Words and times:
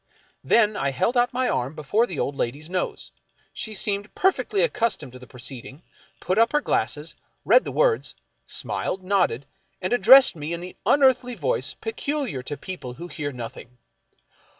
Then 0.43 0.75
I 0.75 0.89
held 0.89 1.15
out 1.15 1.31
my 1.31 1.47
arm 1.47 1.75
before 1.75 2.07
the 2.07 2.17
old 2.17 2.35
lady's 2.35 2.71
nose. 2.71 3.11
She 3.53 3.75
seemed 3.75 4.15
perfectly 4.15 4.67
accus 4.67 4.97
tomed 4.97 5.11
to 5.11 5.19
the 5.19 5.27
proceeding, 5.27 5.83
put 6.19 6.39
up 6.39 6.53
her 6.53 6.59
glasses, 6.61 7.13
read 7.45 7.65
the 7.65 7.71
words, 7.71 8.15
smiled, 8.47 9.03
nodded, 9.03 9.45
and 9.79 9.93
addressed 9.93 10.35
me 10.35 10.53
in 10.53 10.59
the 10.61 10.75
unearthly 10.87 11.35
voice 11.35 11.75
peculiar 11.75 12.41
to 12.41 12.57
people 12.57 12.95
who 12.95 13.09
hear 13.09 13.31
nothing. 13.31 13.77